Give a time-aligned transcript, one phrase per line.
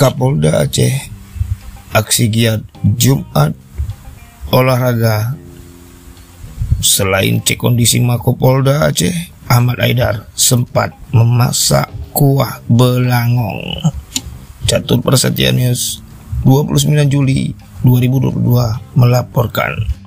[0.00, 1.12] Kapolda Aceh
[1.92, 2.64] aksi giat
[2.96, 3.52] Jumat
[4.48, 5.36] olahraga.
[6.80, 9.12] Selain cek kondisi Mako Polda Aceh
[9.44, 13.92] Ahmad Aidar sempat memasak kuah belangong.
[14.64, 16.00] Catur Persetia News
[16.48, 17.52] 29 Juli
[17.84, 18.40] 2022
[18.96, 19.99] melaporkan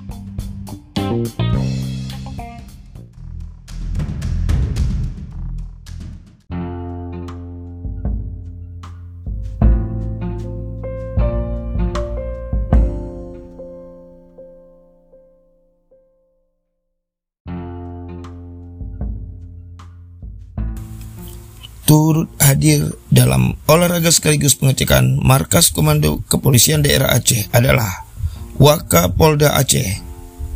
[21.94, 28.10] turut hadir dalam olahraga sekaligus pengecekan markas komando kepolisian daerah Aceh adalah
[28.58, 30.02] Waka Polda Aceh,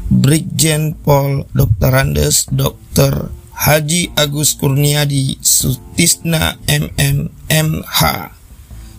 [0.10, 1.94] Brigjen Pol Dr.
[1.94, 3.30] Andes Dr.
[3.54, 8.02] Haji Agus Kurniadi Sutisna MMMH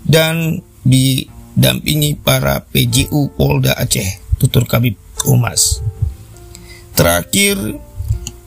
[0.07, 4.95] dan didampingi para PJU Polda Aceh, Tutur Kabib
[5.27, 5.83] Umas.
[6.95, 7.83] Terakhir,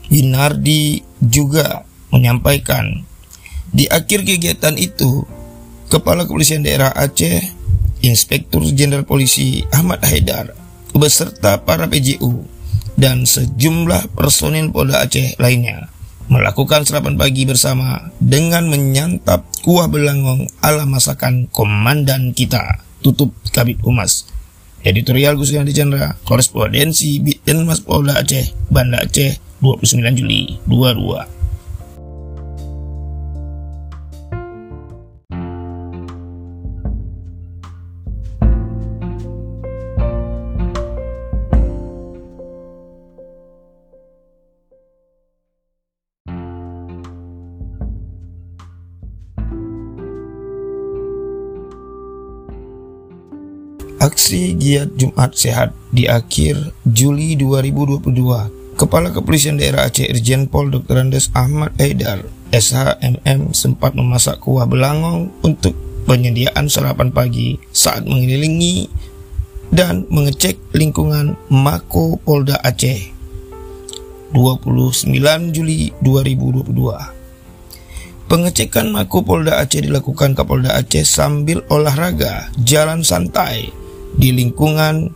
[0.08, 3.11] Winardi juga menyampaikan
[3.72, 5.24] di akhir kegiatan itu,
[5.88, 7.40] Kepala Kepolisian Daerah Aceh,
[8.04, 10.52] Inspektur Jenderal Polisi Ahmad Haidar,
[10.92, 12.44] beserta para PJU
[13.00, 15.88] dan sejumlah personil Polda Aceh lainnya
[16.32, 24.28] melakukan sarapan pagi bersama dengan menyantap kuah belangong ala masakan komandan kita, tutup Kabit Humas.
[24.82, 27.22] Editorial Gus Gandhi Chandra, Korespondensi
[27.62, 31.41] Mas Polda Aceh, Banda Aceh, 29 Juli 22.
[54.12, 61.00] Aksi giat Jumat Sehat di akhir Juli 2022, Kepala Kepolisian Daerah Aceh Irjen Pol Dr.
[61.00, 62.20] Andes Ahmad Haidar
[62.52, 65.72] SHMM sempat memasak kuah belangong untuk
[66.04, 68.84] penyediaan sarapan pagi saat mengelilingi
[69.72, 73.16] dan mengecek lingkungan Mako Polda Aceh
[74.36, 75.08] 29
[75.56, 78.28] Juli 2022.
[78.28, 83.80] Pengecekan Mako Polda Aceh dilakukan Kapolda Aceh sambil olahraga jalan santai
[84.16, 85.12] di lingkungan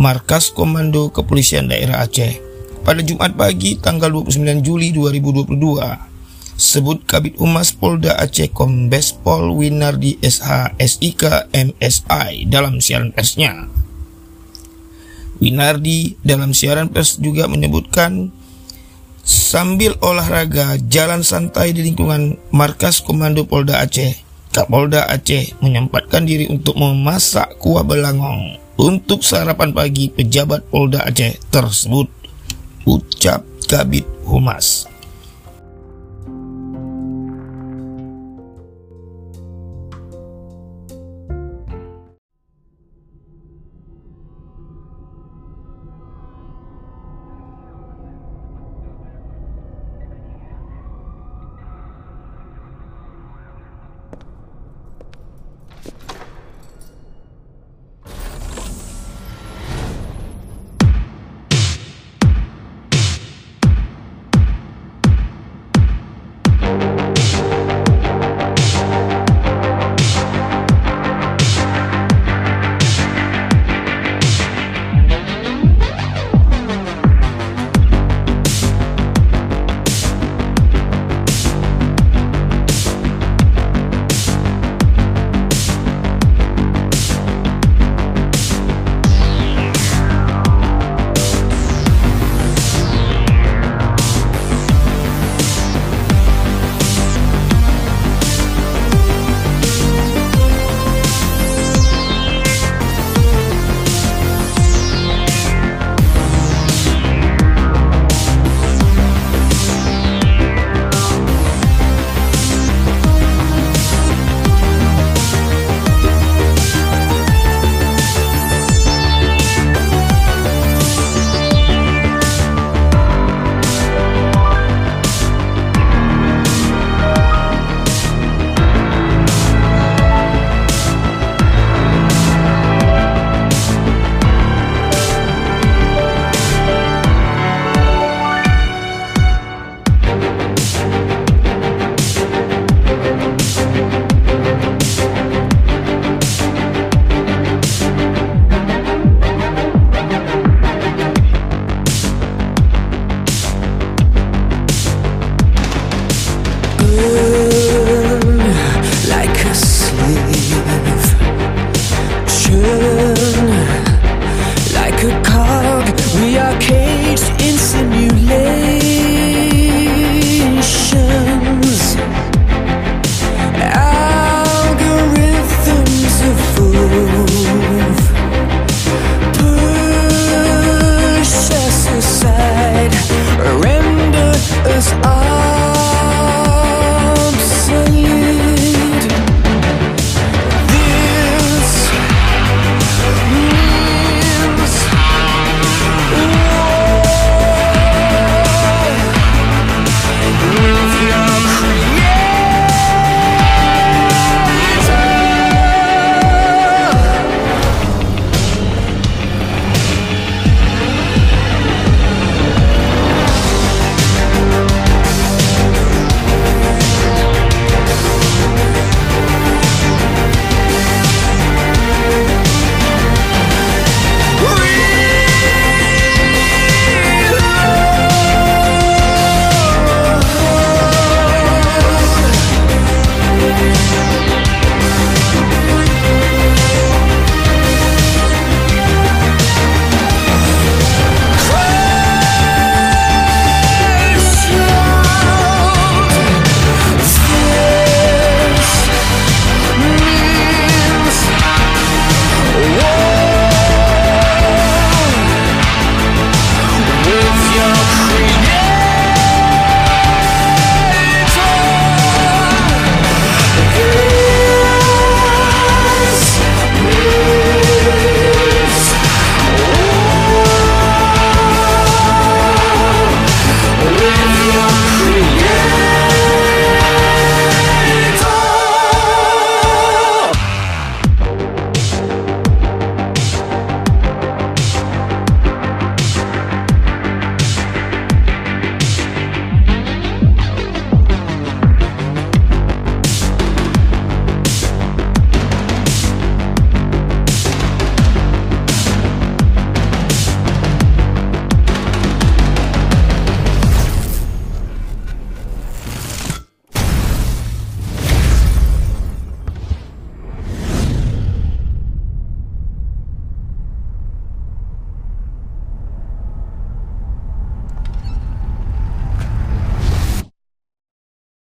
[0.00, 2.40] Markas Komando Kepolisian Daerah Aceh
[2.80, 6.10] pada Jumat pagi tanggal 29 Juli 2022.
[6.60, 13.68] Sebut Kabit Umas Polda Aceh Kombes Pol Winardi SH SIK MSI dalam siaran persnya.
[15.40, 18.28] Winardi dalam siaran pers juga menyebutkan
[19.24, 26.74] sambil olahraga jalan santai di lingkungan markas Komando Polda Aceh Kapolda Aceh menyempatkan diri untuk
[26.74, 32.10] memasak kuah belangong untuk sarapan pagi pejabat Polda Aceh tersebut.
[32.82, 34.90] Ucap Kabit Humas.